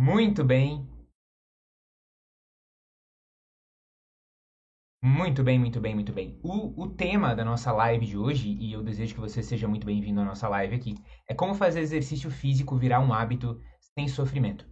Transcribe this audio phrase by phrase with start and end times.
[0.00, 0.88] Muito bem.
[5.04, 6.40] Muito bem, muito bem, muito bem.
[6.42, 9.84] O, o tema da nossa live de hoje, e eu desejo que você seja muito
[9.84, 10.94] bem-vindo à nossa live aqui,
[11.28, 13.60] é como fazer exercício físico virar um hábito
[13.94, 14.66] sem sofrimento.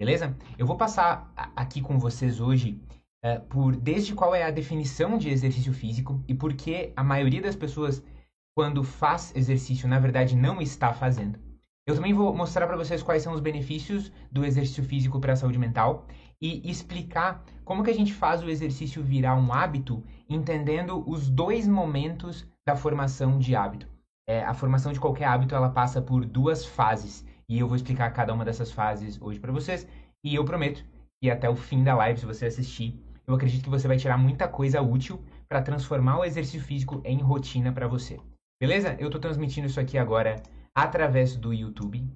[0.00, 0.36] Beleza?
[0.58, 2.82] Eu vou passar aqui com vocês hoje
[3.24, 7.40] uh, por desde qual é a definição de exercício físico e por que a maioria
[7.40, 8.04] das pessoas,
[8.52, 11.51] quando faz exercício, na verdade não está fazendo.
[11.84, 15.36] Eu também vou mostrar para vocês quais são os benefícios do exercício físico para a
[15.36, 16.06] saúde mental
[16.40, 21.66] e explicar como que a gente faz o exercício virar um hábito, entendendo os dois
[21.66, 23.88] momentos da formação de hábito.
[24.28, 28.12] É, a formação de qualquer hábito ela passa por duas fases e eu vou explicar
[28.12, 29.84] cada uma dessas fases hoje para vocês
[30.24, 30.84] e eu prometo
[31.20, 34.16] que até o fim da live, se você assistir, eu acredito que você vai tirar
[34.16, 38.20] muita coisa útil para transformar o exercício físico em rotina para você.
[38.60, 38.96] Beleza?
[39.00, 40.40] Eu estou transmitindo isso aqui agora
[40.74, 42.06] através do YouTube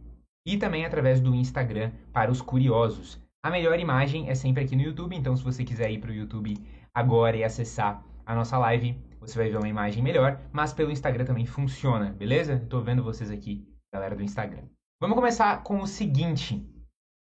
[0.46, 3.20] e também através do Instagram para os curiosos.
[3.45, 6.15] A melhor imagem é sempre aqui no YouTube, então se você quiser ir para o
[6.15, 6.57] YouTube
[6.95, 11.24] agora e acessar a nossa live, você vai ver uma imagem melhor, mas pelo Instagram
[11.24, 12.54] também funciona, beleza?
[12.54, 14.65] Estou vendo vocês aqui, galera do Instagram.
[15.01, 16.66] Vamos começar com o seguinte,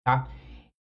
[0.04, 0.28] tá?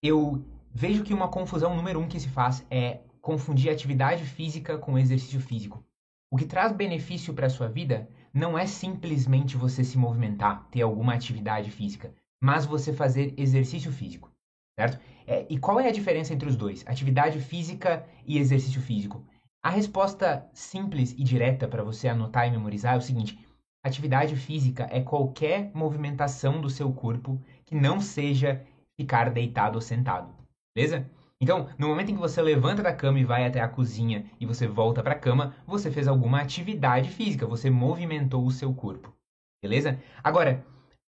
[0.02, 4.98] Eu vejo que uma confusão número um que se faz é confundir atividade física com
[4.98, 5.84] exercício físico.
[6.32, 10.82] O que traz benefício para a sua vida não é simplesmente você se movimentar, ter
[10.82, 14.30] alguma atividade física, mas você fazer exercício físico,
[14.78, 14.98] certo?
[15.26, 19.24] É, e qual é a diferença entre os dois, atividade física e exercício físico?
[19.62, 23.38] A resposta simples e direta para você anotar e memorizar é o seguinte:
[23.84, 28.64] atividade física é qualquer movimentação do seu corpo que não seja
[28.96, 30.34] ficar deitado ou sentado,
[30.74, 31.10] beleza?
[31.42, 34.44] Então, no momento em que você levanta da cama e vai até a cozinha e
[34.44, 39.14] você volta para a cama, você fez alguma atividade física, você movimentou o seu corpo.
[39.62, 39.98] Beleza?
[40.22, 40.66] Agora,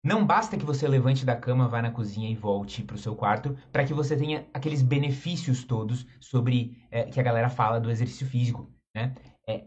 [0.05, 3.17] não basta que você levante da cama, vá na cozinha e volte para o seu
[3.17, 7.91] quarto para que você tenha aqueles benefícios todos sobre é, que a galera fala do
[7.91, 9.15] exercício físico, né?
[9.49, 9.65] É,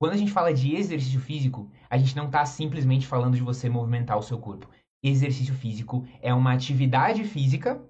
[0.00, 3.68] quando a gente fala de exercício físico, a gente não está simplesmente falando de você
[3.68, 4.68] movimentar o seu corpo.
[5.00, 7.80] Exercício físico é uma atividade física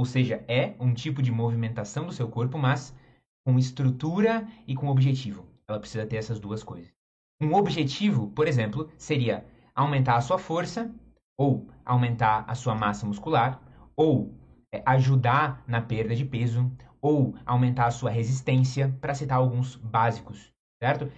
[0.00, 2.96] ou seja, é um tipo de movimentação do seu corpo, mas
[3.44, 5.44] com estrutura e com objetivo.
[5.68, 6.90] Ela precisa ter essas duas coisas.
[7.38, 9.44] Um objetivo, por exemplo, seria
[9.74, 10.90] aumentar a sua força,
[11.38, 13.62] ou aumentar a sua massa muscular,
[13.94, 14.34] ou
[14.74, 16.72] é, ajudar na perda de peso,
[17.02, 20.50] ou aumentar a sua resistência, para citar alguns básicos,
[20.82, 21.12] certo?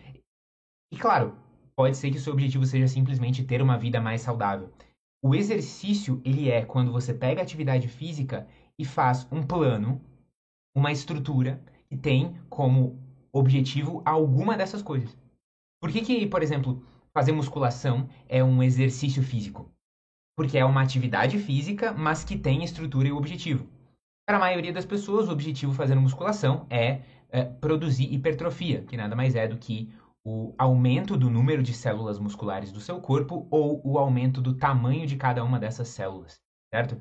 [0.92, 1.36] E claro,
[1.76, 4.72] pode ser que o seu objetivo seja simplesmente ter uma vida mais saudável.
[5.24, 8.48] O exercício, ele é quando você pega a atividade física
[8.78, 10.00] e faz um plano,
[10.74, 12.98] uma estrutura que tem como
[13.32, 15.16] objetivo alguma dessas coisas.
[15.80, 19.70] Por que, que, por exemplo, fazer musculação é um exercício físico?
[20.36, 23.68] Porque é uma atividade física, mas que tem estrutura e objetivo.
[24.26, 29.16] Para a maioria das pessoas, o objetivo fazendo musculação é, é produzir hipertrofia, que nada
[29.16, 29.92] mais é do que
[30.24, 35.06] o aumento do número de células musculares do seu corpo ou o aumento do tamanho
[35.06, 36.40] de cada uma dessas células,
[36.72, 37.00] certo?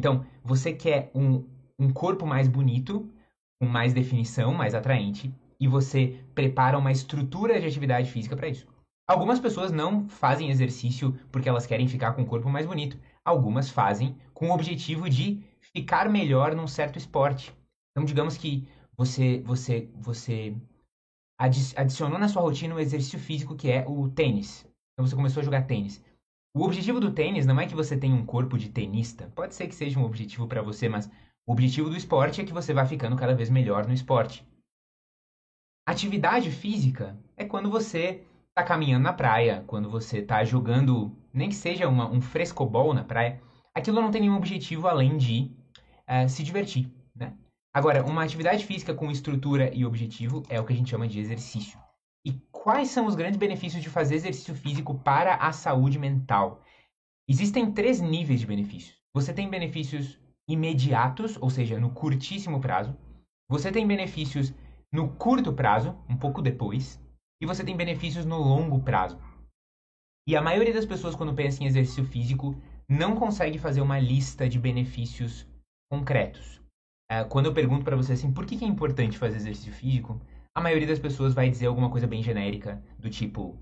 [0.00, 1.44] Então, você quer um,
[1.78, 3.06] um corpo mais bonito,
[3.60, 5.30] com mais definição, mais atraente,
[5.60, 8.66] e você prepara uma estrutura de atividade física para isso.
[9.06, 12.98] Algumas pessoas não fazem exercício porque elas querem ficar com o corpo mais bonito.
[13.22, 15.44] Algumas fazem com o objetivo de
[15.74, 17.54] ficar melhor num certo esporte.
[17.90, 20.56] Então, digamos que você você você
[21.76, 24.66] adicionou na sua rotina um exercício físico que é o tênis.
[24.94, 26.02] Então você começou a jogar tênis.
[26.52, 29.30] O objetivo do tênis não é que você tenha um corpo de tenista.
[29.36, 31.08] Pode ser que seja um objetivo para você, mas
[31.46, 34.44] o objetivo do esporte é que você vá ficando cada vez melhor no esporte.
[35.86, 41.54] Atividade física é quando você está caminhando na praia, quando você está jogando, nem que
[41.54, 43.40] seja uma, um frescobol na praia.
[43.72, 45.52] Aquilo não tem nenhum objetivo além de
[46.08, 46.92] uh, se divertir.
[47.14, 47.32] Né?
[47.72, 51.20] Agora, uma atividade física com estrutura e objetivo é o que a gente chama de
[51.20, 51.78] exercício.
[52.62, 56.62] Quais são os grandes benefícios de fazer exercício físico para a saúde mental?
[57.26, 58.98] Existem três níveis de benefícios.
[59.14, 62.94] Você tem benefícios imediatos, ou seja, no curtíssimo prazo.
[63.48, 64.52] Você tem benefícios
[64.92, 67.02] no curto prazo, um pouco depois.
[67.40, 69.18] E você tem benefícios no longo prazo.
[70.28, 72.54] E a maioria das pessoas, quando pensa em exercício físico,
[72.86, 75.46] não consegue fazer uma lista de benefícios
[75.90, 76.60] concretos.
[77.10, 80.20] É, quando eu pergunto para você assim, por que é importante fazer exercício físico?
[80.54, 83.58] A maioria das pessoas vai dizer alguma coisa bem genérica, do tipo: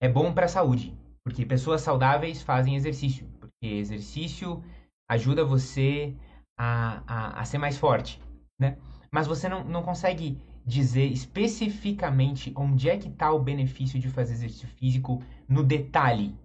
[0.00, 4.62] é bom para a saúde, porque pessoas saudáveis fazem exercício, porque exercício
[5.10, 6.16] ajuda você
[6.58, 8.20] a, a, a ser mais forte,
[8.58, 8.78] né?
[9.10, 14.34] Mas você não, não consegue dizer especificamente onde é que está o benefício de fazer
[14.34, 16.36] exercício físico no detalhe,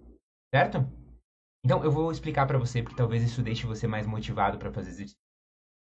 [0.54, 0.86] certo?
[1.64, 4.90] Então eu vou explicar para você, porque talvez isso deixe você mais motivado para fazer
[4.90, 5.18] exercício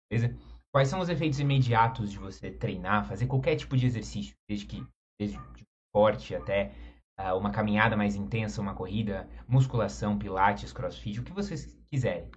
[0.10, 0.36] beleza?
[0.73, 4.85] Quais são os efeitos imediatos de você treinar, fazer qualquer tipo de exercício, desde que
[5.19, 5.39] desde
[5.87, 6.71] esporte até
[7.19, 12.29] uh, uma caminhada mais intensa, uma corrida, musculação, pilates, crossfit, o que vocês quiserem.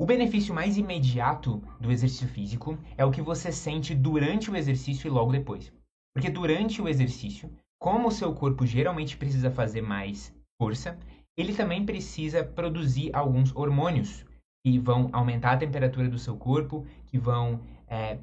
[0.00, 5.08] O benefício mais imediato do exercício físico é o que você sente durante o exercício
[5.08, 5.72] e logo depois.
[6.14, 10.98] Porque durante o exercício, como o seu corpo geralmente precisa fazer mais força,
[11.36, 14.24] ele também precisa produzir alguns hormônios
[14.70, 18.18] que vão aumentar a temperatura do seu corpo, que vão é,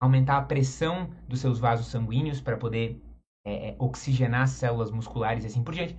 [0.00, 3.00] aumentar a pressão dos seus vasos sanguíneos para poder
[3.46, 5.98] é, é, oxigenar as células musculares e assim por diante.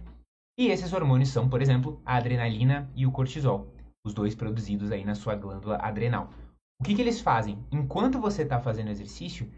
[0.60, 3.74] E esses hormônios são, por exemplo, a adrenalina e o cortisol
[4.06, 6.32] os dois produzidos aí na sua glândula adrenal.
[6.80, 7.60] O que, que eles fazem?
[7.72, 9.52] Enquanto você está fazendo exercício,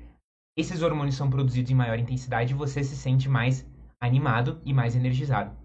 [0.58, 3.68] esses hormônios são produzidos em maior intensidade e você se sente mais
[4.02, 5.56] animado e mais energizado.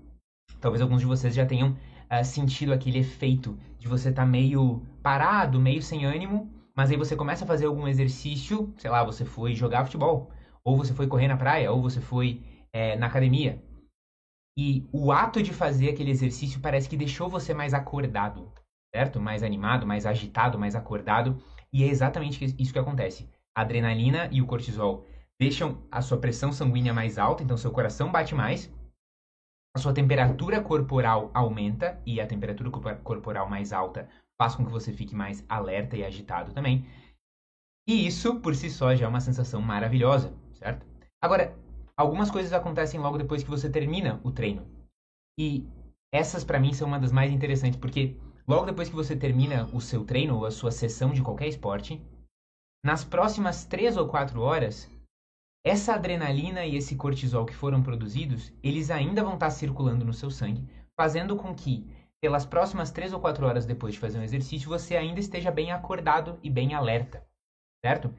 [0.60, 1.76] Talvez alguns de vocês já tenham
[2.20, 6.96] uh, sentido aquele efeito de você estar tá meio parado, meio sem ânimo, mas aí
[6.96, 10.30] você começa a fazer algum exercício, sei lá, você foi jogar futebol,
[10.64, 13.62] ou você foi correr na praia, ou você foi é, na academia.
[14.56, 18.52] E o ato de fazer aquele exercício parece que deixou você mais acordado
[18.94, 19.20] certo?
[19.20, 21.42] Mais animado, mais agitado, mais acordado.
[21.72, 23.28] E é exatamente isso que acontece.
[23.56, 25.04] A adrenalina e o cortisol
[25.38, 28.72] deixam a sua pressão sanguínea mais alta, então seu coração bate mais,
[29.76, 32.70] a sua temperatura corporal aumenta e a temperatura
[33.02, 34.08] corporal mais alta
[34.40, 36.86] faz com que você fique mais alerta e agitado também.
[37.86, 40.86] E isso por si só já é uma sensação maravilhosa, certo?
[41.22, 41.56] Agora,
[41.96, 44.66] algumas coisas acontecem logo depois que você termina o treino.
[45.38, 45.66] E
[46.12, 48.16] essas para mim são uma das mais interessantes porque
[48.46, 52.00] Logo depois que você termina o seu treino ou a sua sessão de qualquer esporte,
[52.84, 54.90] nas próximas 3 ou 4 horas,
[55.64, 60.30] essa adrenalina e esse cortisol que foram produzidos, eles ainda vão estar circulando no seu
[60.30, 61.88] sangue, fazendo com que,
[62.20, 65.72] pelas próximas 3 ou 4 horas depois de fazer um exercício, você ainda esteja bem
[65.72, 67.26] acordado e bem alerta,
[67.82, 68.14] certo?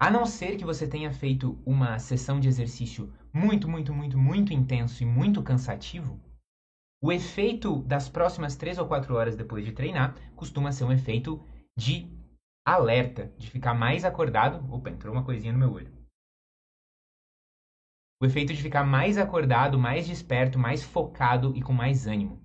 [0.00, 4.52] A não ser que você tenha feito uma sessão de exercício muito, muito, muito, muito
[4.52, 6.20] intenso e muito cansativo,
[7.00, 11.40] o efeito das próximas 3 ou 4 horas depois de treinar costuma ser um efeito
[11.76, 12.10] de
[12.66, 14.66] alerta, de ficar mais acordado.
[14.72, 15.97] Opa, entrou uma coisinha no meu olho.
[18.20, 22.42] O efeito de ficar mais acordado, mais desperto, mais focado e com mais ânimo.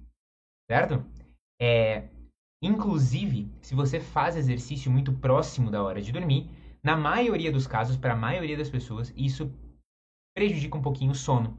[0.70, 1.04] Certo?
[1.60, 2.10] É,
[2.62, 6.50] inclusive, se você faz exercício muito próximo da hora de dormir,
[6.84, 9.52] na maioria dos casos, para a maioria das pessoas, isso
[10.36, 11.58] prejudica um pouquinho o sono.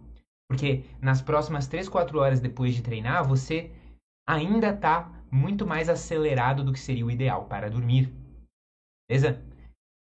[0.49, 3.73] Porque nas próximas 3, 4 horas depois de treinar, você
[4.29, 8.13] ainda está muito mais acelerado do que seria o ideal para dormir.
[9.09, 9.43] Beleza?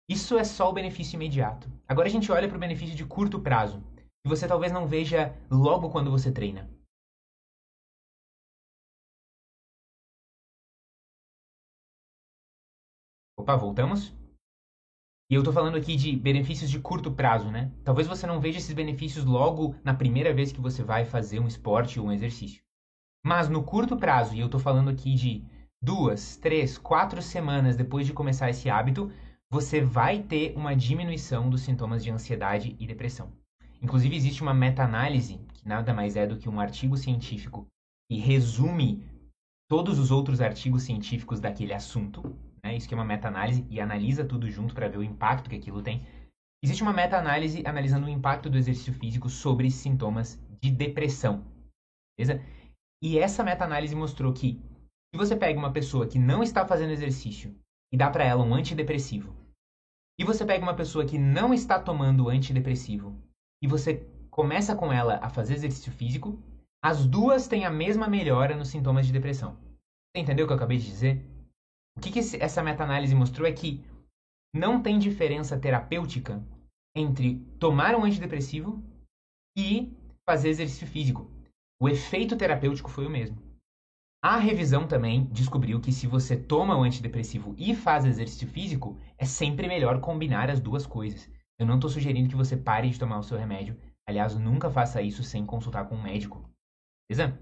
[0.09, 1.71] Isso é só o benefício imediato.
[1.87, 3.81] Agora a gente olha para o benefício de curto prazo,
[4.23, 6.69] que você talvez não veja logo quando você treina.
[13.37, 14.13] Opa, voltamos?
[15.29, 17.69] E eu estou falando aqui de benefícios de curto prazo, né?
[17.83, 21.47] Talvez você não veja esses benefícios logo na primeira vez que você vai fazer um
[21.47, 22.63] esporte ou um exercício.
[23.25, 25.43] Mas no curto prazo, e eu estou falando aqui de
[25.81, 29.11] duas, três, quatro semanas depois de começar esse hábito,
[29.49, 33.42] você vai ter uma diminuição dos sintomas de ansiedade e depressão.
[33.83, 37.67] Inclusive, existe uma meta-análise, que nada mais é do que um artigo científico
[38.09, 39.05] que resume
[39.69, 42.21] todos os outros artigos científicos daquele assunto,
[42.63, 42.77] né?
[42.77, 45.81] Isso que é uma meta-análise e analisa tudo junto para ver o impacto que aquilo
[45.81, 46.05] tem.
[46.63, 51.43] Existe uma meta-análise analisando o impacto do exercício físico sobre sintomas de depressão.
[52.17, 52.41] Beleza?
[53.03, 54.61] E essa meta-análise mostrou que
[55.13, 57.53] se você pega uma pessoa que não está fazendo exercício
[57.91, 59.35] e dá para ela um antidepressivo,
[60.17, 63.21] e você pega uma pessoa que não está tomando antidepressivo
[63.63, 66.37] e você começa com ela a fazer exercício físico,
[66.83, 69.55] as duas têm a mesma melhora nos sintomas de depressão.
[69.55, 71.25] Você entendeu o que eu acabei de dizer?
[71.97, 73.81] O que, que essa meta-análise mostrou é que
[74.53, 76.43] não tem diferença terapêutica
[76.93, 78.83] entre tomar um antidepressivo
[79.57, 79.95] e
[80.29, 81.31] fazer exercício físico.
[81.81, 83.41] O efeito terapêutico foi o mesmo.
[84.21, 89.25] A revisão também descobriu que se você toma o antidepressivo e faz exercício físico, é
[89.25, 91.29] sempre melhor combinar as duas coisas.
[91.63, 93.79] Eu não estou sugerindo que você pare de tomar o seu remédio.
[94.05, 96.43] Aliás, nunca faça isso sem consultar com um médico.
[97.09, 97.39] Beleza?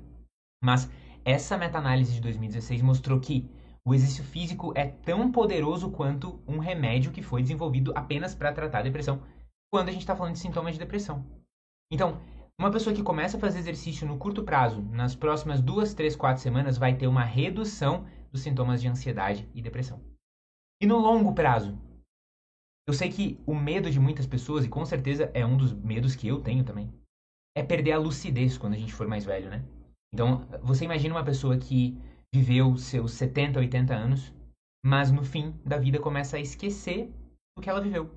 [0.63, 0.88] Mas
[1.25, 3.50] essa meta-análise de 2016 mostrou que
[3.84, 8.80] o exercício físico é tão poderoso quanto um remédio que foi desenvolvido apenas para tratar
[8.80, 9.24] a depressão,
[9.74, 11.25] quando a gente está falando de sintomas de depressão.
[11.92, 12.22] Então,
[12.60, 16.44] uma pessoa que começa a fazer exercício no curto prazo, nas próximas duas, três, quatro
[16.44, 20.00] semanas, vai ter uma redução dos sintomas de ansiedade e depressão.
[20.80, 21.75] E no longo prazo,
[22.88, 26.16] eu sei que o medo de muitas pessoas, e com certeza é um dos medos
[26.16, 26.92] que eu tenho também,
[27.56, 29.64] é perder a lucidez quando a gente for mais velho, né?
[30.14, 31.98] Então, você imagina uma pessoa que
[32.34, 34.34] viveu seus 70, 80 anos
[34.84, 37.14] mas no fim da vida começa a esquecer
[37.56, 38.10] do que ela viveu.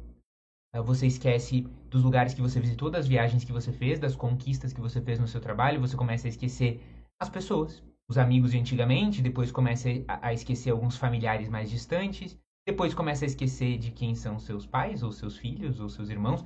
[0.74, 4.72] Ah, você esquece dos lugares que você visitou, das viagens que você fez, das conquistas
[4.72, 6.82] que você fez no seu trabalho, você começa a esquecer
[7.20, 12.94] as pessoas, os amigos de antigamente, depois começa a esquecer alguns familiares mais distantes, depois
[12.94, 16.44] começa a esquecer de quem são seus pais, ou seus filhos, ou seus irmãos.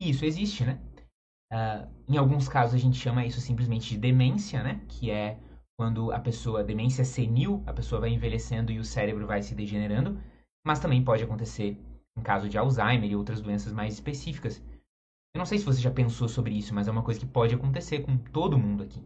[0.00, 0.80] E isso existe, né?
[1.52, 4.80] Uh, em alguns casos a gente chama isso simplesmente de demência, né?
[4.88, 5.38] Que é
[5.78, 10.18] quando a pessoa, demência senil, a pessoa vai envelhecendo e o cérebro vai se degenerando.
[10.66, 11.78] Mas também pode acontecer
[12.16, 14.62] em caso de Alzheimer e outras doenças mais específicas.
[15.34, 17.54] Eu não sei se você já pensou sobre isso, mas é uma coisa que pode
[17.54, 19.02] acontecer com todo mundo aqui.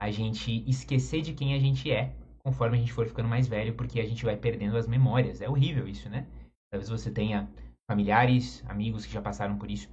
[0.00, 2.14] A gente esquecer de quem a gente é
[2.48, 5.42] conforme a gente for ficando mais velho, porque a gente vai perdendo as memórias.
[5.42, 6.26] É horrível isso, né?
[6.72, 7.46] Talvez você tenha
[7.90, 9.88] familiares, amigos que já passaram por isso.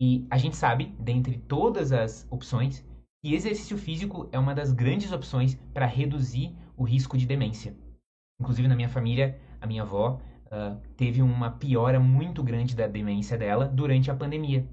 [0.00, 2.82] E a gente sabe, dentre todas as opções,
[3.22, 7.76] que exercício físico é uma das grandes opções para reduzir o risco de demência.
[8.40, 13.36] Inclusive na minha família, a minha avó uh, teve uma piora muito grande da demência
[13.36, 14.66] dela durante a pandemia.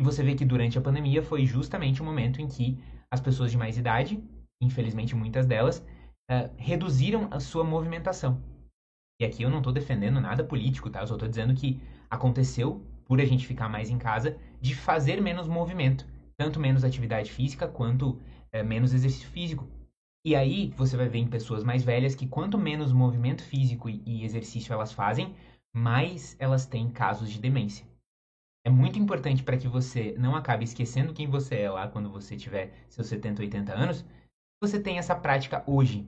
[0.00, 3.50] E você vê que durante a pandemia foi justamente o momento em que as pessoas
[3.50, 4.24] de mais idade,
[4.62, 5.84] infelizmente muitas delas,
[6.30, 8.40] uh, reduziram a sua movimentação.
[9.20, 11.00] E aqui eu não estou defendendo nada político, tá?
[11.00, 15.20] Eu só estou dizendo que aconteceu, por a gente ficar mais em casa, de fazer
[15.20, 16.06] menos movimento.
[16.38, 19.68] Tanto menos atividade física quanto uh, menos exercício físico.
[20.24, 24.22] E aí você vai ver em pessoas mais velhas que quanto menos movimento físico e,
[24.22, 25.34] exercício elas fazem,
[25.74, 27.86] mais elas têm casos de demência.
[28.66, 32.36] É muito importante para que você não acabe esquecendo quem você é lá quando você
[32.36, 34.04] tiver seus 70, 80 anos,
[34.62, 36.06] você tem essa prática hoje,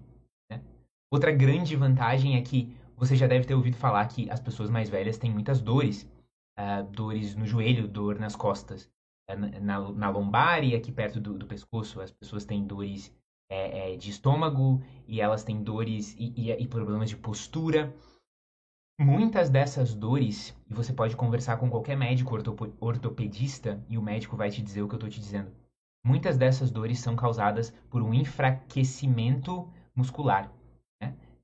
[1.12, 4.88] Outra grande vantagem é que você já deve ter ouvido falar que as pessoas mais
[4.88, 6.10] velhas têm muitas dores.
[6.58, 8.90] Uh, dores no joelho, dor nas costas,
[9.30, 12.00] uh, na, na, lombar e aqui perto do, do pescoço.
[12.00, 13.14] As pessoas têm dores
[13.50, 17.94] é, é, de estômago e elas têm dores e, e, e problemas de postura.
[18.98, 22.34] Muitas dessas dores, e você pode conversar com qualquer médico
[22.80, 25.52] ortopedista e o médico vai te dizer o que eu estou te dizendo.
[26.02, 30.50] Muitas dessas dores são causadas por um enfraquecimento muscular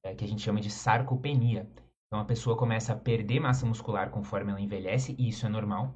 [0.08, 1.68] é, que a gente chama de sarcopenia.
[2.06, 5.94] Então a pessoa começa a perder massa muscular conforme ela envelhece, e isso é normal.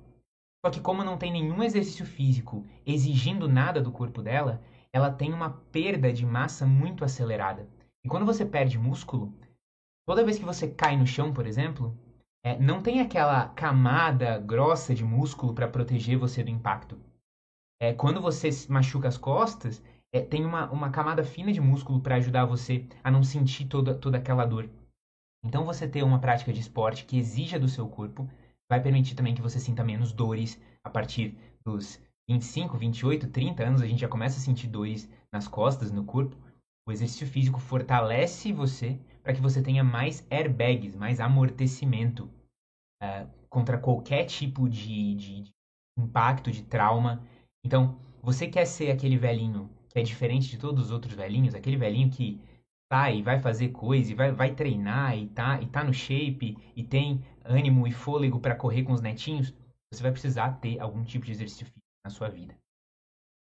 [0.65, 5.33] Só que como não tem nenhum exercício físico exigindo nada do corpo dela, ela tem
[5.33, 7.69] uma perda de massa muito acelerada.
[8.05, 9.33] E quando você perde músculo,
[10.07, 11.97] toda vez que você cai no chão, por exemplo,
[12.45, 17.01] é, não tem aquela camada grossa de músculo para proteger você do impacto.
[17.81, 22.17] É, quando você machuca as costas, é, tem uma, uma camada fina de músculo para
[22.17, 24.69] ajudar você a não sentir toda, toda aquela dor.
[25.45, 28.29] Então, você ter uma prática de esporte que exija do seu corpo
[28.71, 33.83] vai permitir também que você sinta menos dores a partir dos 25, 28, 30 anos.
[33.83, 36.37] A gente já começa a sentir dores nas costas, no corpo.
[36.87, 42.31] O exercício físico fortalece você para que você tenha mais airbags, mais amortecimento
[43.03, 45.53] uh, contra qualquer tipo de, de, de
[45.99, 47.23] impacto, de trauma.
[47.65, 52.11] Então, você quer ser aquele velhinho é diferente de todos os outros velhinhos, aquele velhinho
[52.11, 52.41] que
[52.89, 56.57] tá e vai fazer coisa e vai, vai treinar e tá, e tá no shape
[56.77, 59.55] e tem ânimo e fôlego para correr com os netinhos,
[59.93, 62.55] você vai precisar ter algum tipo de exercício físico na sua vida.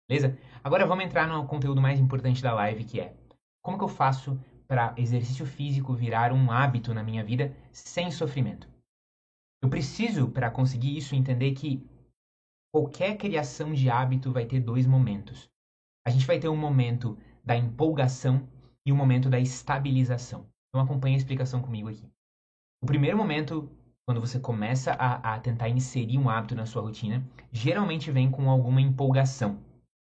[0.09, 0.39] Beleza?
[0.63, 3.15] Agora vamos entrar no conteúdo mais importante da live, que é
[3.63, 8.69] como que eu faço para exercício físico virar um hábito na minha vida sem sofrimento.
[9.63, 11.85] Eu preciso, para conseguir isso, entender que
[12.73, 15.51] qualquer criação de hábito vai ter dois momentos
[16.07, 18.49] a gente vai ter um momento da empolgação
[18.85, 20.47] e um momento da estabilização.
[20.69, 22.09] Então acompanhe a explicação comigo aqui.
[22.83, 23.71] O primeiro momento,
[24.07, 28.49] quando você começa a, a tentar inserir um hábito na sua rotina, geralmente vem com
[28.49, 29.59] alguma empolgação.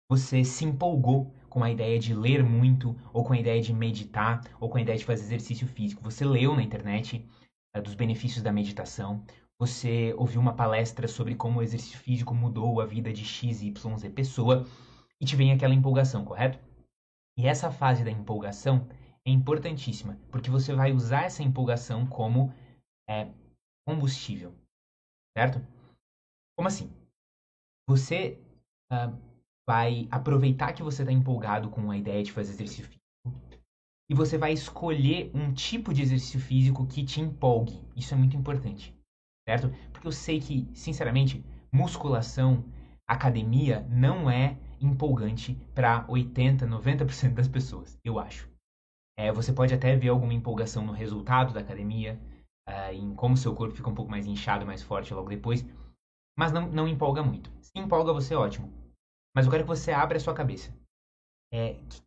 [0.08, 4.42] Você se empolgou com a ideia de ler muito, ou com a ideia de meditar,
[4.60, 6.02] ou com a ideia de fazer exercício físico.
[6.02, 7.26] Você leu na internet
[7.76, 9.22] uh, dos benefícios da meditação,
[9.58, 13.98] você ouviu uma palestra sobre como o exercício físico mudou a vida de X, Y,
[13.98, 14.66] Z pessoa,
[15.22, 16.58] e te vem aquela empolgação, correto?
[17.38, 18.88] E essa fase da empolgação
[19.24, 22.52] é importantíssima, porque você vai usar essa empolgação como
[23.08, 23.30] é,
[23.86, 24.52] combustível,
[25.38, 25.64] certo?
[26.56, 26.92] Como assim?
[27.88, 28.36] Você
[28.92, 29.16] uh,
[29.66, 33.02] vai aproveitar que você está empolgado com a ideia de fazer exercício físico
[34.10, 37.80] e você vai escolher um tipo de exercício físico que te empolgue.
[37.96, 38.94] Isso é muito importante,
[39.48, 39.70] certo?
[39.90, 42.64] Porque eu sei que, sinceramente, musculação,
[43.08, 48.48] academia não é empolgante para 80, 90% das pessoas, eu acho.
[49.16, 52.18] É, você pode até ver alguma empolgação no resultado da academia,
[52.68, 55.64] uh, em como seu corpo fica um pouco mais inchado, mais forte logo depois,
[56.36, 57.50] mas não, não empolga muito.
[57.60, 58.72] Se empolga você, ótimo.
[59.34, 60.74] Mas eu quero que você abra a sua cabeça.
[61.52, 62.02] É, que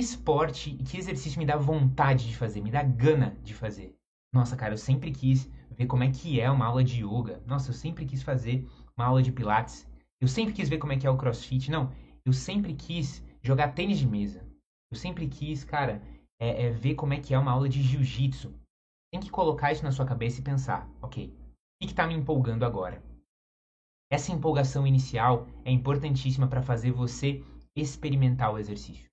[0.00, 3.94] esporte e que exercício me dá vontade de fazer, me dá gana de fazer?
[4.32, 7.42] Nossa, cara, eu sempre quis ver como é que é uma aula de yoga.
[7.46, 9.88] Nossa, eu sempre quis fazer uma aula de pilates.
[10.20, 11.70] Eu sempre quis ver como é que é o crossfit.
[11.70, 11.92] Não,
[12.28, 14.46] eu sempre quis jogar tênis de mesa.
[14.90, 16.02] Eu sempre quis, cara,
[16.38, 18.54] é, é ver como é que é uma aula de jiu-jitsu.
[19.10, 22.66] Tem que colocar isso na sua cabeça e pensar, ok, o que está me empolgando
[22.66, 23.02] agora?
[24.12, 27.42] Essa empolgação inicial é importantíssima para fazer você
[27.74, 29.08] experimentar o exercício.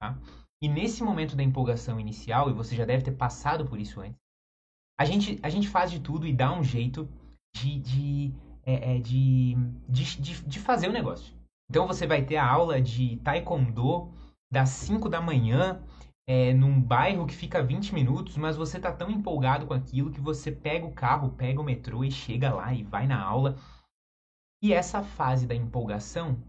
[0.00, 0.18] Tá?
[0.62, 4.18] E nesse momento da empolgação inicial, e você já deve ter passado por isso antes,
[5.00, 7.08] a gente, a gente faz de tudo e dá um jeito
[7.54, 9.54] de, de, é, é, de,
[9.88, 11.37] de, de, de fazer o negócio.
[11.70, 14.10] Então você vai ter a aula de taekwondo
[14.50, 15.82] das 5 da manhã
[16.26, 20.20] é, num bairro que fica 20 minutos, mas você tá tão empolgado com aquilo que
[20.20, 23.56] você pega o carro, pega o metrô e chega lá e vai na aula.
[24.62, 26.42] E essa fase da empolgação,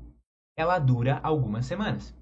[0.57, 2.15] ela dura algumas semanas,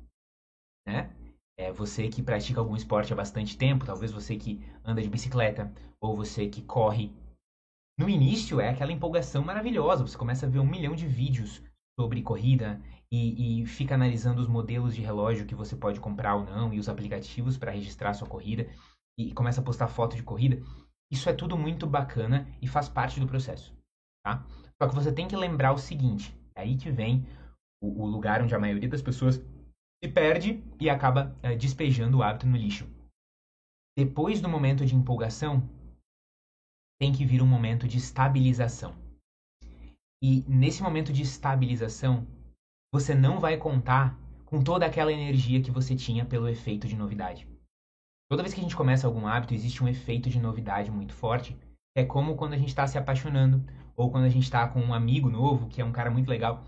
[0.87, 1.15] né?
[1.59, 5.73] É você que pratica algum esporte há bastante tempo, talvez você que anda de bicicleta
[5.99, 7.11] ou você que corre.
[7.97, 11.63] No início é aquela empolgação maravilhosa, você começa a ver um milhão de vídeos
[11.99, 16.45] sobre corrida e, e fica analisando os modelos de relógio que você pode comprar ou
[16.45, 18.69] não e os aplicativos para registrar sua corrida
[19.17, 20.61] e começa a postar foto de corrida.
[21.11, 23.73] Isso é tudo muito bacana e faz parte do processo,
[24.23, 24.45] tá?
[24.81, 27.25] Só que você tem que lembrar o seguinte, é aí que vem
[27.81, 29.37] o, o lugar onde a maioria das pessoas
[30.03, 32.87] se perde e acaba é, despejando o hábito no lixo.
[33.97, 35.67] Depois do momento de empolgação,
[36.99, 39.06] tem que vir um momento de estabilização.
[40.21, 42.25] E nesse momento de estabilização,
[42.91, 47.47] você não vai contar com toda aquela energia que você tinha pelo efeito de novidade.
[48.29, 51.57] Toda vez que a gente começa algum hábito, existe um efeito de novidade muito forte.
[51.95, 53.63] É como quando a gente está se apaixonando,
[53.95, 56.63] ou quando a gente está com um amigo novo, que é um cara muito legal.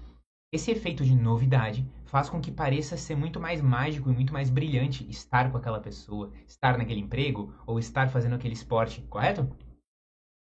[0.51, 4.49] Esse efeito de novidade faz com que pareça ser muito mais mágico e muito mais
[4.49, 9.47] brilhante estar com aquela pessoa, estar naquele emprego ou estar fazendo aquele esporte, correto?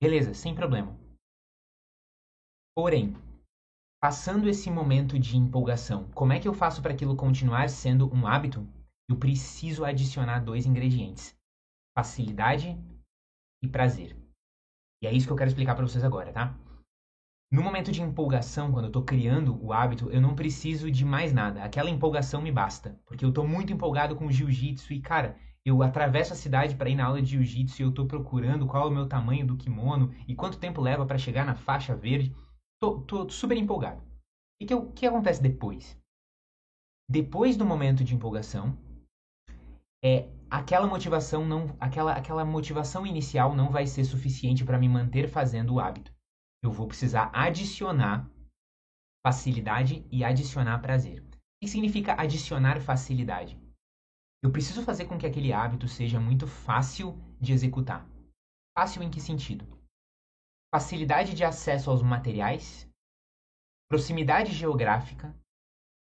[0.01, 1.06] Beleza, sem problema.
[2.77, 3.15] Porém,
[3.99, 8.27] passando esse momento de empolgação, como é que eu faço para aquilo continuar sendo um
[8.27, 8.67] hábito?
[9.09, 11.35] Eu preciso adicionar dois ingredientes:
[11.97, 12.79] facilidade
[13.63, 14.15] e prazer.
[15.01, 16.55] E é isso que eu quero explicar para vocês agora, tá?
[17.51, 21.33] No momento de empolgação, quando eu estou criando o hábito, eu não preciso de mais
[21.33, 21.63] nada.
[21.63, 22.95] Aquela empolgação me basta.
[23.07, 25.35] Porque eu estou muito empolgado com o jiu-jitsu e, cara,
[25.65, 28.83] eu atravesso a cidade para ir na aula de jiu-jitsu e eu estou procurando qual
[28.83, 32.35] é o meu tamanho do kimono e quanto tempo leva para chegar na faixa verde.
[32.79, 34.01] Tô, tô super empolgado.
[34.61, 35.97] E o que, que acontece depois?
[37.09, 38.77] Depois do momento de empolgação,
[40.03, 45.27] é aquela motivação não, aquela, aquela motivação inicial não vai ser suficiente para me manter
[45.27, 46.11] fazendo o hábito
[46.67, 48.29] eu vou precisar adicionar
[49.25, 51.21] facilidade e adicionar prazer.
[51.21, 53.59] O que significa adicionar facilidade?
[54.43, 58.07] Eu preciso fazer com que aquele hábito seja muito fácil de executar.
[58.77, 59.76] Fácil em que sentido?
[60.73, 62.87] Facilidade de acesso aos materiais,
[63.89, 65.33] proximidade geográfica,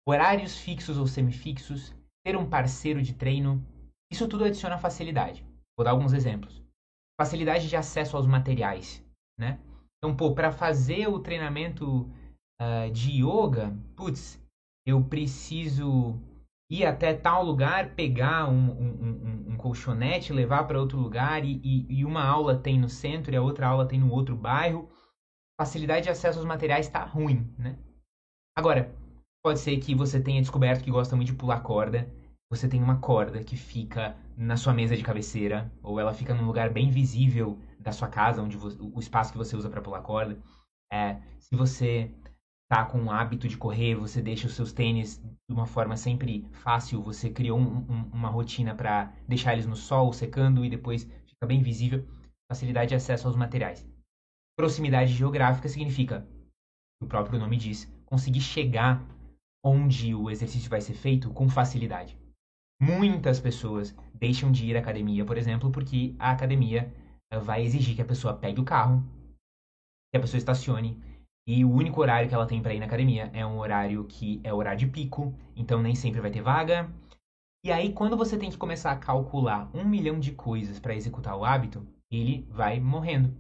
[0.07, 3.65] horários fixos ou semifixos, ter um parceiro de treino.
[4.13, 5.45] Isso tudo adiciona facilidade.
[5.77, 6.63] Vou dar alguns exemplos.
[7.21, 9.03] Facilidade de acesso aos materiais,
[9.39, 9.59] né?
[9.99, 12.03] Então, pô, para fazer o treinamento
[12.61, 14.43] uh, de yoga, putz,
[14.87, 16.21] eu preciso
[16.73, 21.61] ir até tal lugar, pegar um, um, um, um colchonete, levar para outro lugar e,
[21.63, 24.89] e, e, uma aula tem no centro e a outra aula tem no outro bairro.
[25.61, 27.79] Facilidade de acesso aos materiais está ruim, né?
[28.57, 28.91] Agora,
[29.45, 32.11] pode ser que você tenha descoberto que gosta muito de pular corda.
[32.51, 36.47] Você tem uma corda que fica na sua mesa de cabeceira ou ela fica num
[36.47, 40.01] lugar bem visível da sua casa, onde você, o espaço que você usa para pular
[40.01, 40.39] corda.
[40.91, 42.11] É, se você
[42.73, 46.49] tá com o hábito de correr, você deixa os seus tênis de uma forma sempre
[46.53, 51.05] fácil, você criou um, um, uma rotina para deixar eles no sol, secando e depois
[51.05, 52.03] fica bem visível.
[52.51, 53.87] Facilidade de acesso aos materiais.
[54.57, 56.27] Proximidade geográfica significa,
[57.03, 59.07] o próprio nome diz, conseguir chegar
[59.63, 62.19] onde o exercício vai ser feito com facilidade.
[62.81, 66.91] Muitas pessoas deixam de ir à academia, por exemplo, porque a academia
[67.43, 69.05] vai exigir que a pessoa pegue o carro,
[70.11, 71.12] que a pessoa estacione,
[71.47, 74.41] e o único horário que ela tem para ir na academia é um horário que
[74.45, 76.89] é horário de pico, então nem sempre vai ter vaga.
[77.65, 81.37] E aí, quando você tem que começar a calcular um milhão de coisas para executar
[81.37, 83.37] o hábito, ele vai morrendo.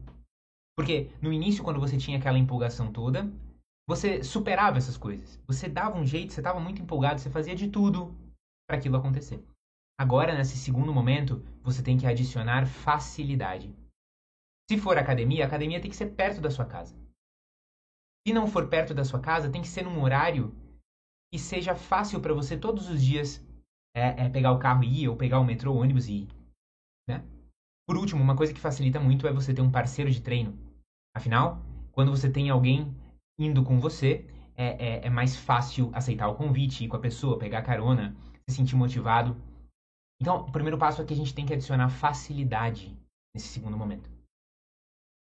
[0.76, 3.30] Porque no início, quando você tinha aquela empolgação toda,
[3.88, 5.40] você superava essas coisas.
[5.46, 8.16] Você dava um jeito, você estava muito empolgado, você fazia de tudo
[8.68, 9.44] para aquilo acontecer.
[9.98, 13.74] Agora, nesse segundo momento, você tem que adicionar facilidade.
[14.70, 16.96] Se for academia, a academia tem que ser perto da sua casa.
[18.26, 20.54] Se não for perto da sua casa, tem que ser num horário
[21.32, 23.44] que seja fácil para você todos os dias
[23.94, 26.28] é, é, pegar o carro e ir, ou pegar o metrô, o ônibus e ir.
[27.08, 27.24] Né?
[27.86, 30.56] Por último, uma coisa que facilita muito é você ter um parceiro de treino.
[31.16, 32.94] Afinal, quando você tem alguém
[33.38, 37.38] indo com você, é, é, é mais fácil aceitar o convite, ir com a pessoa,
[37.38, 38.14] pegar carona,
[38.48, 39.36] se sentir motivado.
[40.20, 42.96] Então, o primeiro passo é que a gente tem que adicionar facilidade
[43.34, 44.08] nesse segundo momento.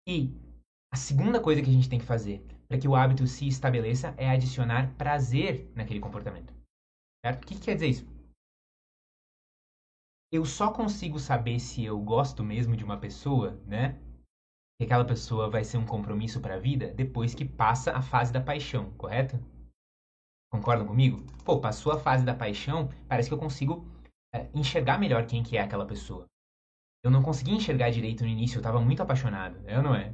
[0.07, 0.35] E
[0.91, 4.15] a segunda coisa que a gente tem que fazer para que o hábito se estabeleça
[4.17, 6.53] é adicionar prazer naquele comportamento.
[7.21, 7.43] Certo?
[7.43, 8.07] O que, que quer dizer isso?
[10.31, 13.99] Eu só consigo saber se eu gosto mesmo de uma pessoa, né?
[14.79, 18.31] Que aquela pessoa vai ser um compromisso para a vida depois que passa a fase
[18.31, 19.37] da paixão, correto?
[20.49, 21.25] Concordam comigo?
[21.43, 23.85] Pô, passou a fase da paixão, parece que eu consigo
[24.33, 26.25] é, enxergar melhor quem que é aquela pessoa.
[27.03, 30.13] Eu não conseguia enxergar direito no início, eu estava muito apaixonado, é ou não é?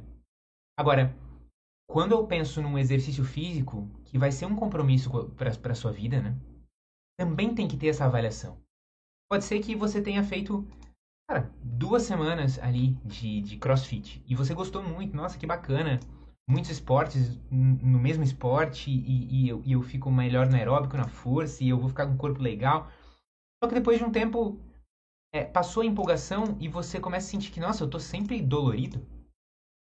[0.76, 1.16] Agora,
[1.88, 6.20] quando eu penso num exercício físico que vai ser um compromisso para a sua vida,
[6.20, 6.38] né?
[7.18, 8.60] Também tem que ter essa avaliação.
[9.30, 10.66] Pode ser que você tenha feito,
[11.28, 15.98] cara, duas semanas ali de, de crossfit e você gostou muito, nossa, que bacana.
[16.50, 21.06] Muitos esportes no mesmo esporte e, e, eu, e eu fico melhor no aeróbico, na
[21.06, 22.90] força e eu vou ficar com um corpo legal.
[23.62, 24.58] Só que depois de um tempo,
[25.34, 29.06] é, passou a empolgação e você começa a sentir que, nossa, eu tô sempre dolorido.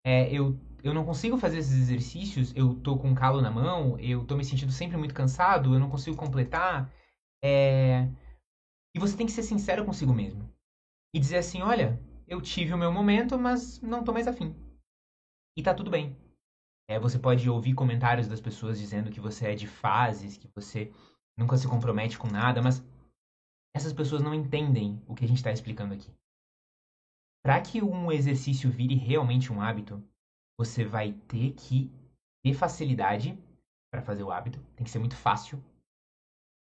[0.05, 4.25] É, eu, eu não consigo fazer esses exercícios, eu tô com calo na mão, eu
[4.25, 6.93] tô me sentindo sempre muito cansado, eu não consigo completar.
[7.43, 8.09] É...
[8.95, 10.49] E você tem que ser sincero consigo mesmo.
[11.13, 14.55] E dizer assim, olha, eu tive o meu momento, mas não tô mais afim.
[15.57, 16.17] E tá tudo bem.
[16.89, 20.93] É, você pode ouvir comentários das pessoas dizendo que você é de fases, que você
[21.37, 22.81] nunca se compromete com nada, mas
[23.75, 26.15] essas pessoas não entendem o que a gente está explicando aqui.
[27.45, 30.01] Para que um exercício vire realmente um hábito,
[30.59, 31.91] você vai ter que
[32.43, 33.39] ter facilidade
[33.91, 34.61] para fazer o hábito.
[34.77, 35.59] Tem que ser muito fácil.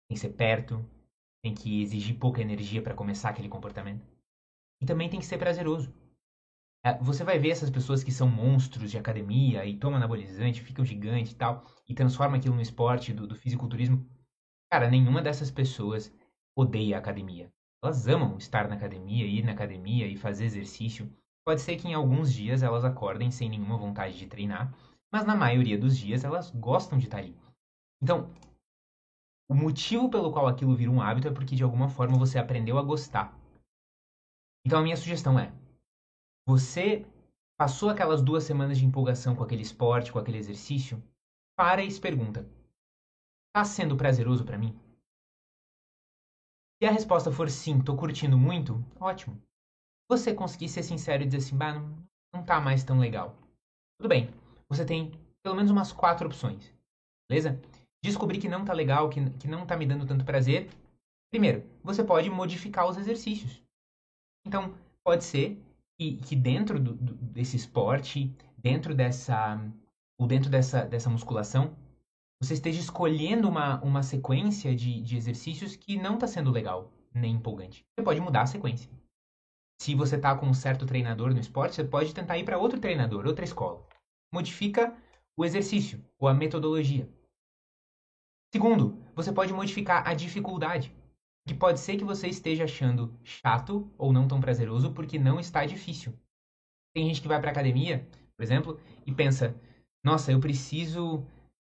[0.08, 0.84] Tem que ser perto.
[1.44, 4.06] Tem que exigir pouca energia para começar aquele comportamento.
[4.82, 5.94] E também tem que ser prazeroso.
[6.84, 10.86] É, você vai ver essas pessoas que são monstros de academia e tomam anabolizante, ficam
[10.86, 14.10] gigantes e tal, e transformam aquilo no esporte do, do fisiculturismo.
[14.72, 16.14] Cara, nenhuma dessas pessoas
[16.56, 17.52] odeia a academia.
[17.84, 21.12] Elas amam estar na academia, ir na academia e fazer exercício.
[21.50, 24.72] Pode ser que em alguns dias elas acordem sem nenhuma vontade de treinar,
[25.12, 27.36] mas na maioria dos dias elas gostam de estar ali.
[28.00, 28.32] Então,
[29.50, 32.78] o motivo pelo qual aquilo vira um hábito é porque de alguma forma você aprendeu
[32.78, 33.36] a gostar.
[34.64, 35.52] Então a minha sugestão é:
[36.48, 37.04] você
[37.58, 41.04] passou aquelas duas semanas de empolgação com aquele esporte, com aquele exercício,
[41.58, 42.48] para e se pergunta:
[43.48, 44.80] está sendo prazeroso para mim?
[46.80, 49.49] Se a resposta for sim, tô curtindo muito, ótimo.
[50.10, 51.96] Você conseguir ser sincero e dizer assim, bah, não,
[52.34, 53.38] não tá mais tão legal.
[54.00, 54.30] Tudo bem,
[54.68, 55.12] você tem
[55.44, 56.74] pelo menos umas quatro opções,
[57.30, 57.62] beleza?
[58.04, 60.70] Descobrir que não tá legal, que, que não tá me dando tanto prazer.
[61.32, 63.62] Primeiro, você pode modificar os exercícios.
[64.46, 65.62] Então, pode ser
[66.00, 69.60] que, que dentro do, do, desse esporte, dentro dessa,
[70.18, 71.76] ou dentro dessa, dessa musculação,
[72.42, 77.36] você esteja escolhendo uma, uma sequência de, de exercícios que não está sendo legal nem
[77.36, 77.86] empolgante.
[77.94, 78.90] Você pode mudar a sequência.
[79.82, 82.80] Se você está com um certo treinador no esporte, você pode tentar ir para outro
[82.80, 83.88] treinador, outra escola.
[84.34, 84.96] Modifica
[85.38, 87.10] o exercício ou a metodologia.
[88.54, 90.94] Segundo, você pode modificar a dificuldade.
[91.48, 95.66] Que pode ser que você esteja achando chato ou não tão prazeroso porque não está
[95.66, 96.14] difícil.
[96.94, 99.56] Tem gente que vai para academia, por exemplo, e pensa:
[100.04, 101.26] "Nossa, eu preciso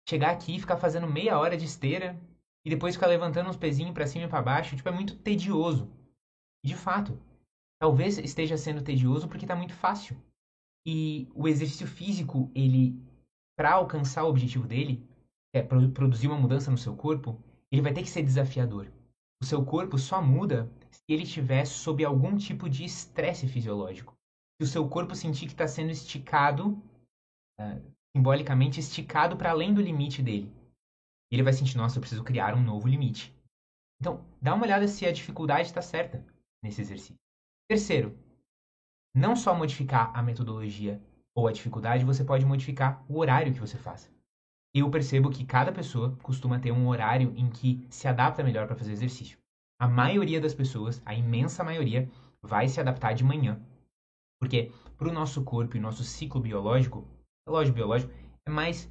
[0.08, 2.18] chegar aqui e ficar fazendo meia hora de esteira
[2.64, 5.90] e depois ficar levantando uns pezinhos para cima e para baixo, tipo, é muito tedioso.
[6.64, 7.20] De fato,
[7.78, 10.16] talvez esteja sendo tedioso porque está muito fácil.
[10.86, 13.00] E o exercício físico, ele,
[13.56, 15.04] para alcançar o objetivo dele,
[15.54, 18.92] é produzir uma mudança no seu corpo, ele vai ter que ser desafiador.
[19.42, 24.14] O seu corpo só muda se ele estiver sob algum tipo de estresse fisiológico.
[24.60, 26.70] Se o seu corpo sentir que está sendo esticado,
[27.60, 30.50] uh, simbolicamente esticado para além do limite dele.
[31.30, 33.34] Ele vai sentir, nossa, eu preciso criar um novo limite.
[34.00, 36.24] Então, dá uma olhada se a dificuldade está certa
[36.62, 37.25] nesse exercício.
[37.68, 38.16] Terceiro,
[39.14, 41.02] não só modificar a metodologia
[41.34, 44.12] ou a dificuldade, você pode modificar o horário que você faz.
[44.74, 48.76] Eu percebo que cada pessoa costuma ter um horário em que se adapta melhor para
[48.76, 49.38] fazer exercício.
[49.80, 52.08] A maioria das pessoas, a imensa maioria,
[52.42, 53.60] vai se adaptar de manhã.
[54.40, 57.08] Porque para o nosso corpo e nosso ciclo biológico,
[57.48, 58.12] relógio biológico,
[58.46, 58.88] é mais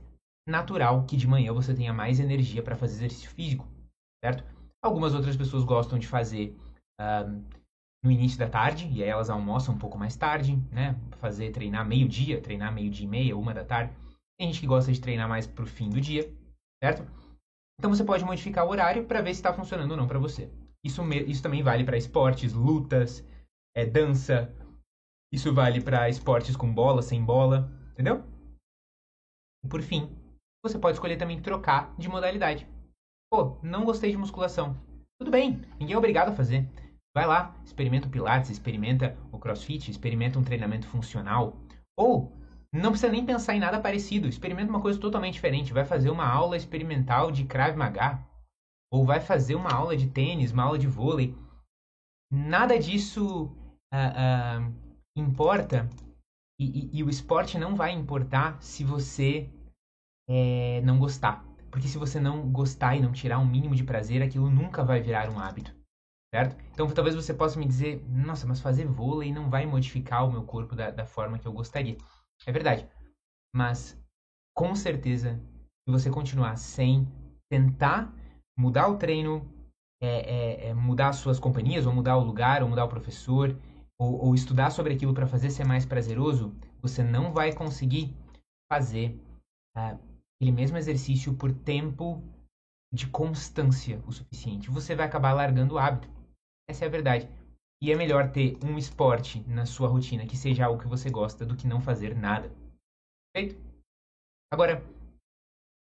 [0.47, 3.67] natural que de manhã você tenha mais energia para fazer exercício físico,
[4.23, 4.43] certo?
[4.83, 6.55] Algumas outras pessoas gostam de fazer
[6.99, 7.43] uh,
[8.05, 10.95] no início da tarde, e aí elas almoçam um pouco mais tarde, né?
[11.19, 13.91] Fazer, treinar meio-dia, treinar meio-dia e meia, uma da tarde.
[14.37, 16.31] Tem gente que gosta de treinar mais pro fim do dia,
[16.83, 17.03] certo?
[17.79, 20.51] Então você pode modificar o horário para ver se está funcionando ou não para você.
[20.83, 23.25] Isso, isso também vale para esportes, lutas,
[23.75, 24.53] é, dança,
[25.33, 28.23] Isso vale para esportes com bola, sem bola, entendeu?
[29.63, 30.15] E por fim,
[30.63, 32.67] você pode escolher também trocar de modalidade.
[33.31, 34.79] Pô, não gostei de musculação.
[35.19, 36.69] Tudo bem, ninguém é obrigado a fazer.
[37.15, 41.57] Vai lá, experimenta o Pilates, experimenta o CrossFit, experimenta um treinamento funcional.
[41.97, 42.29] Ou
[42.73, 45.71] não precisa nem pensar em nada parecido, experimenta uma coisa totalmente diferente.
[45.71, 48.21] Vai fazer uma aula experimental de Krav Maga.
[48.91, 51.33] Ou vai fazer uma aula de tênis, uma aula de vôlei.
[52.29, 53.45] Nada disso
[53.93, 54.73] uh, uh,
[55.15, 55.89] importa
[56.59, 59.49] e, e, e, o esporte não vai importar se você
[60.27, 61.45] é, não gostar.
[61.71, 65.01] Porque se você não gostar e não tirar um mínimo de prazer, aquilo nunca vai
[65.01, 65.73] virar um hábito
[66.35, 66.57] certo?
[66.73, 70.43] Então talvez você possa me dizer, nossa, mas fazer vôlei não vai modificar o meu
[70.43, 71.95] corpo da, da forma que eu gostaria.
[72.45, 72.85] É verdade.
[73.55, 73.97] Mas
[74.53, 75.39] com certeza,
[75.87, 77.07] se você continuar sem
[77.49, 78.13] tentar
[78.57, 79.49] mudar o treino,
[80.01, 83.57] é, é, é mudar as suas companhias, ou mudar o lugar, ou mudar o professor,
[83.97, 88.13] ou, ou estudar sobre aquilo para fazer ser mais prazeroso, você não vai conseguir
[88.69, 89.17] fazer
[89.77, 89.97] uh,
[90.35, 92.21] aquele mesmo exercício por tempo
[92.93, 94.69] de constância o suficiente.
[94.69, 96.14] Você vai acabar largando o hábito.
[96.67, 97.29] Essa é a verdade.
[97.81, 101.45] E é melhor ter um esporte na sua rotina que seja algo que você gosta
[101.45, 102.49] do que não fazer nada.
[103.35, 103.55] Feito?
[104.51, 104.81] Agora,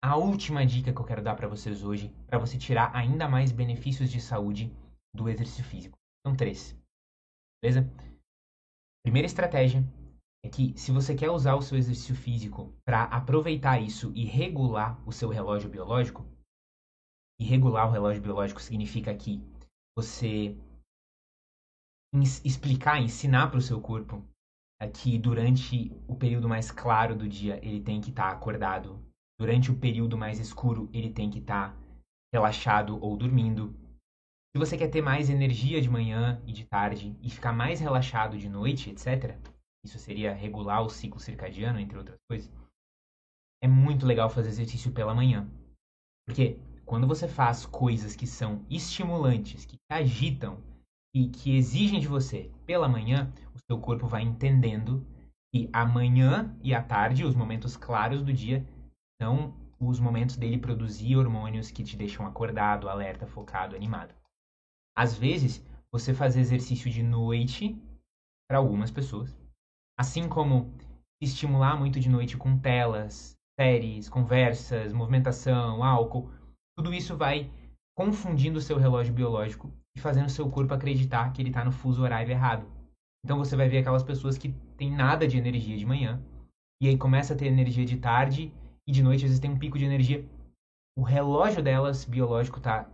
[0.02, 3.52] a última dica que eu quero dar para vocês hoje, para você tirar ainda mais
[3.52, 4.72] benefícios de saúde
[5.14, 5.98] do exercício físico.
[6.26, 6.76] São três.
[7.62, 7.88] Beleza?
[9.04, 9.84] Primeira estratégia
[10.44, 15.00] é que se você quer usar o seu exercício físico para aproveitar isso e regular
[15.06, 16.24] o seu relógio biológico,
[17.40, 19.42] e regular o relógio biológico significa que
[19.96, 20.56] você
[22.44, 24.26] explicar, ensinar para o seu corpo
[24.80, 29.02] é que durante o período mais claro do dia ele tem que estar tá acordado,
[29.38, 31.82] durante o período mais escuro ele tem que estar tá
[32.34, 33.74] relaxado ou dormindo.
[34.54, 38.36] Se você quer ter mais energia de manhã e de tarde e ficar mais relaxado
[38.36, 39.38] de noite, etc.,
[39.84, 42.52] isso seria regular o ciclo circadiano, entre outras coisas.
[43.62, 45.50] É muito legal fazer exercício pela manhã.
[46.26, 46.58] Porque
[46.92, 50.62] quando você faz coisas que são estimulantes, que agitam
[51.16, 55.02] e que exigem de você pela manhã, o seu corpo vai entendendo
[55.50, 58.62] que a manhã e a tarde, os momentos claros do dia,
[59.18, 64.14] são os momentos dele produzir hormônios que te deixam acordado, alerta, focado, animado.
[64.94, 67.74] Às vezes, você fazer exercício de noite,
[68.46, 69.34] para algumas pessoas,
[69.98, 70.70] assim como
[71.22, 76.30] estimular muito de noite com telas, séries, conversas, movimentação, álcool,
[76.76, 77.50] tudo isso vai
[77.96, 81.72] confundindo o seu relógio biológico e fazendo o seu corpo acreditar que ele está no
[81.72, 82.66] fuso horário errado.
[83.24, 86.22] Então você vai ver aquelas pessoas que têm nada de energia de manhã
[86.80, 88.52] e aí começa a ter energia de tarde
[88.86, 90.28] e de noite às vezes tem um pico de energia.
[90.98, 92.90] O relógio delas biológico está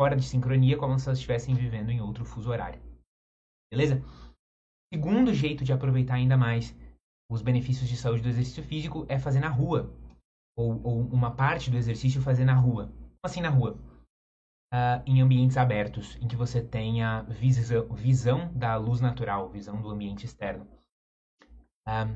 [0.00, 2.80] fora de sincronia, como se elas estivessem vivendo em outro fuso horário.
[3.70, 4.02] Beleza?
[4.92, 6.74] Segundo jeito de aproveitar ainda mais
[7.30, 9.94] os benefícios de saúde do exercício físico é fazer na rua
[10.56, 12.86] ou, ou uma parte do exercício fazer na rua.
[12.86, 13.78] Como assim na rua?
[14.72, 19.90] Uh, em ambientes abertos, em que você tenha visão, visão da luz natural, visão do
[19.90, 20.66] ambiente externo.
[21.86, 22.06] Ah,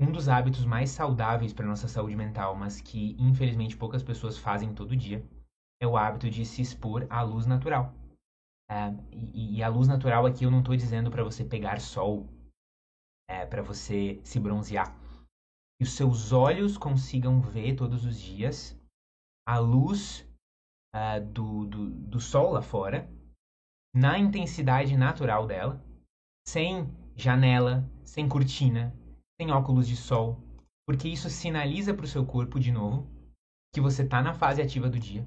[0.00, 4.74] um dos hábitos mais saudáveis para nossa saúde mental, mas que infelizmente poucas pessoas fazem
[4.74, 5.26] todo dia,
[5.80, 7.94] é o hábito de se expor à luz natural.
[8.70, 12.26] Uh, e, e, a luz natural aqui eu não estou dizendo para você pegar sol,
[13.28, 15.05] é, para você se bronzear
[15.78, 18.78] que os seus olhos consigam ver todos os dias
[19.46, 20.26] a luz
[20.94, 23.08] uh, do, do, do sol lá fora,
[23.94, 25.82] na intensidade natural dela,
[26.46, 28.94] sem janela, sem cortina,
[29.40, 30.40] sem óculos de sol,
[30.86, 33.08] porque isso sinaliza para o seu corpo, de novo,
[33.74, 35.26] que você está na fase ativa do dia.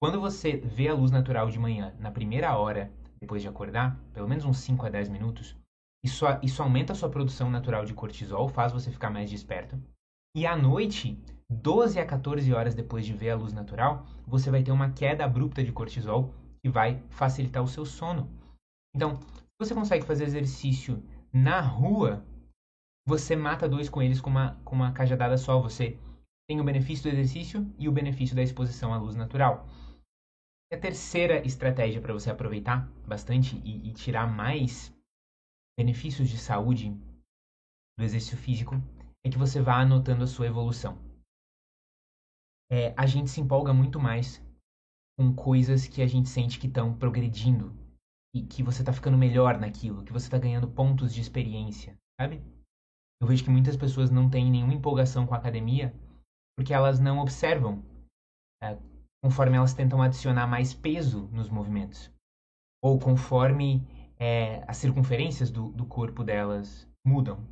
[0.00, 4.28] Quando você vê a luz natural de manhã, na primeira hora depois de acordar, pelo
[4.28, 5.56] menos uns 5 a 10 minutos,
[6.06, 9.76] isso, isso aumenta a sua produção natural de cortisol, faz você ficar mais desperto.
[10.36, 14.62] E à noite, 12 a 14 horas depois de ver a luz natural, você vai
[14.62, 18.30] ter uma queda abrupta de cortisol que vai facilitar o seu sono.
[18.94, 22.24] Então, se você consegue fazer exercício na rua,
[23.06, 25.60] você mata dois coelhos com uma, com uma cajadada só.
[25.60, 25.98] Você
[26.48, 29.66] tem o benefício do exercício e o benefício da exposição à luz natural.
[30.70, 34.95] E a terceira estratégia para você aproveitar bastante e, e tirar mais
[35.78, 36.90] benefícios de saúde
[37.98, 38.74] do exercício físico
[39.24, 40.98] é que você vá anotando a sua evolução.
[42.70, 44.42] É, a gente se empolga muito mais
[45.18, 47.74] com coisas que a gente sente que estão progredindo
[48.34, 52.42] e que você está ficando melhor naquilo, que você está ganhando pontos de experiência, sabe?
[53.20, 55.94] Eu vejo que muitas pessoas não têm nenhuma empolgação com a academia
[56.56, 57.82] porque elas não observam
[58.62, 58.78] é,
[59.22, 62.10] conforme elas tentam adicionar mais peso nos movimentos
[62.82, 63.80] ou conforme
[64.18, 67.46] é, as circunferências do, do corpo delas mudam.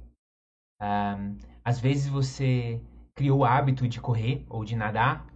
[0.80, 2.80] Um, às vezes você
[3.14, 5.26] criou o hábito de correr ou de nadar,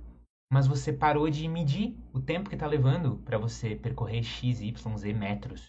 [0.50, 4.96] mas você parou de medir o tempo que está levando para você percorrer x, y,
[4.96, 5.68] z metros.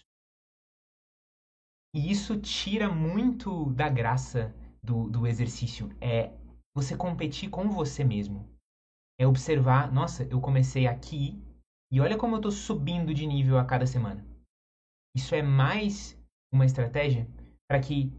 [1.94, 5.90] E isso tira muito da graça do, do exercício.
[6.00, 6.32] É
[6.74, 8.48] você competir com você mesmo.
[9.18, 11.42] É observar, nossa, eu comecei aqui
[11.92, 14.24] e olha como eu estou subindo de nível a cada semana.
[15.14, 16.16] Isso é mais
[16.52, 17.26] uma estratégia
[17.68, 18.12] para que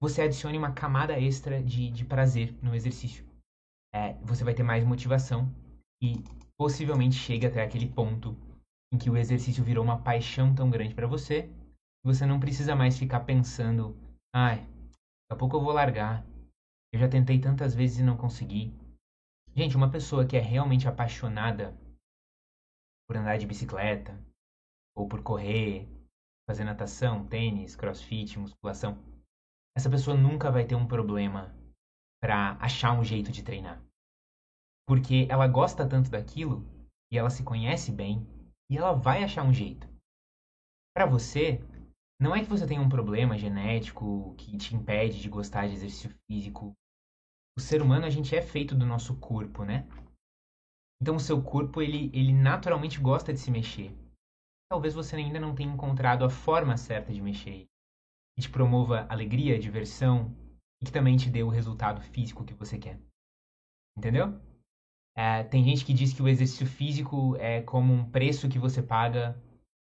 [0.00, 3.26] você adicione uma camada extra de, de prazer no exercício.
[3.94, 5.52] É, você vai ter mais motivação
[6.02, 6.24] e
[6.56, 8.34] possivelmente chegue até aquele ponto
[8.92, 12.74] em que o exercício virou uma paixão tão grande para você que você não precisa
[12.74, 13.94] mais ficar pensando,
[14.34, 16.24] ai, daqui a pouco eu vou largar.
[16.90, 18.72] Eu já tentei tantas vezes e não consegui.
[19.54, 21.76] Gente, uma pessoa que é realmente apaixonada
[23.06, 24.18] por andar de bicicleta
[24.96, 25.86] ou por correr,
[26.48, 28.98] fazer natação, tênis, crossfit, musculação,
[29.76, 31.54] essa pessoa nunca vai ter um problema
[32.22, 33.84] para achar um jeito de treinar.
[34.88, 36.64] Porque ela gosta tanto daquilo
[37.12, 38.26] e ela se conhece bem
[38.70, 39.86] e ela vai achar um jeito.
[40.96, 41.60] Para você,
[42.18, 46.16] não é que você tem um problema genético que te impede de gostar de exercício
[46.26, 46.72] físico.
[47.58, 49.86] O ser humano, a gente é feito do nosso corpo, né?
[51.00, 53.94] Então o seu corpo, ele, ele naturalmente gosta de se mexer.
[54.70, 57.66] Talvez você ainda não tenha encontrado a forma certa de mexer
[58.38, 60.32] que te promova alegria, diversão
[60.80, 63.00] e que também te dê o resultado físico que você quer.
[63.96, 64.40] Entendeu?
[65.16, 68.80] É, tem gente que diz que o exercício físico é como um preço que você
[68.80, 69.36] paga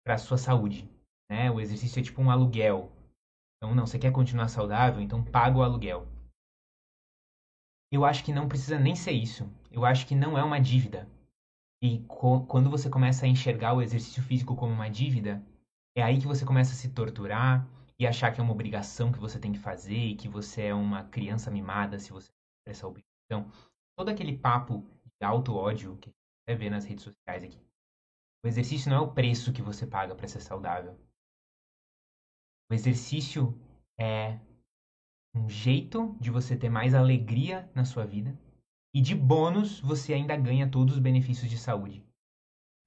[0.03, 0.89] para sua saúde.
[1.29, 1.51] Né?
[1.51, 2.91] O exercício é tipo um aluguel.
[3.57, 6.07] Então, não, você quer continuar saudável, então paga o aluguel.
[7.91, 9.47] Eu acho que não precisa nem ser isso.
[9.69, 11.07] Eu acho que não é uma dívida.
[11.81, 15.43] E quando você começa a enxergar o exercício físico como uma dívida,
[15.95, 17.67] é aí que você começa a se torturar,
[17.99, 20.73] e achar que é uma obrigação que você tem que fazer e que você é
[20.73, 22.31] uma criança mimada se você
[22.65, 23.51] tem essa obrigação.
[23.97, 26.09] Todo aquele papo de auto-ódio que
[26.47, 27.59] a gente vê nas redes sociais aqui.
[28.43, 30.97] O exercício não é o preço que você paga para ser saudável.
[32.71, 33.59] O exercício
[33.99, 34.39] é
[35.35, 38.39] um jeito de você ter mais alegria na sua vida
[38.93, 42.03] e de bônus você ainda ganha todos os benefícios de saúde.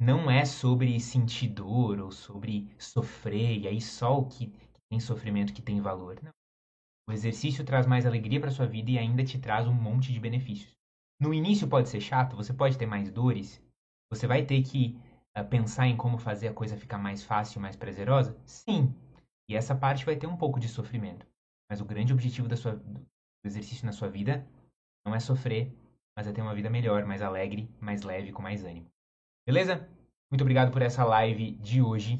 [0.00, 4.52] Não é sobre sentir dor ou sobre sofrer e aí só o que
[4.90, 6.18] em sofrimento que tem valor.
[6.22, 6.32] Não.
[7.08, 10.20] O exercício traz mais alegria para sua vida e ainda te traz um monte de
[10.20, 10.76] benefícios.
[11.20, 13.62] No início pode ser chato, você pode ter mais dores,
[14.10, 14.98] você vai ter que
[15.38, 18.36] uh, pensar em como fazer a coisa ficar mais fácil, mais prazerosa?
[18.44, 18.94] Sim.
[19.48, 21.26] E essa parte vai ter um pouco de sofrimento.
[21.70, 23.06] Mas o grande objetivo sua, do
[23.44, 24.46] exercício na sua vida
[25.06, 25.72] não é sofrer,
[26.16, 28.86] mas é ter uma vida melhor, mais alegre, mais leve, com mais ânimo.
[29.46, 29.88] Beleza?
[30.30, 32.18] Muito obrigado por essa live de hoje.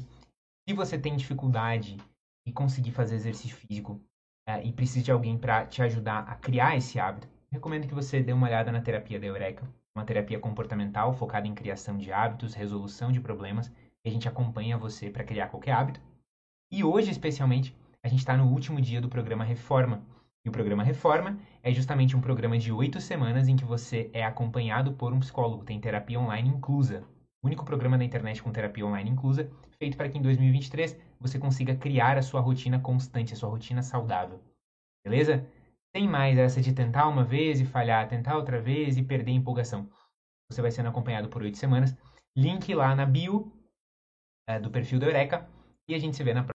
[0.67, 1.97] Se você tem dificuldade
[2.45, 4.01] e conseguir fazer exercício físico
[4.47, 8.21] é, e precisa de alguém para te ajudar a criar esse hábito, recomendo que você
[8.21, 12.53] dê uma olhada na terapia da Eureka, uma terapia comportamental focada em criação de hábitos,
[12.53, 13.71] resolução de problemas,
[14.03, 16.01] e a gente acompanha você para criar qualquer hábito.
[16.71, 20.03] E hoje, especialmente, a gente está no último dia do programa Reforma.
[20.45, 24.25] E o programa Reforma é justamente um programa de oito semanas em que você é
[24.25, 27.07] acompanhado por um psicólogo, tem terapia online inclusa.
[27.41, 31.39] O único programa da internet com terapia online inclusa, feito para que em 2023 você
[31.39, 34.41] consiga criar a sua rotina constante, a sua rotina saudável.
[35.05, 35.47] Beleza?
[35.93, 39.35] Tem mais essa de tentar uma vez e falhar, tentar outra vez e perder a
[39.35, 39.89] empolgação.
[40.51, 41.95] Você vai sendo acompanhado por oito semanas.
[42.35, 43.53] Link lá na bio
[44.47, 45.47] é, do perfil da Eureka
[45.87, 46.51] e a gente se vê na próxima.